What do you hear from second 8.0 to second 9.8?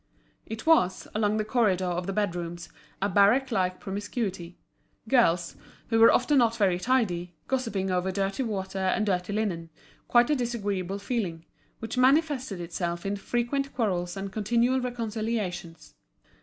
dirty water and dirty linen,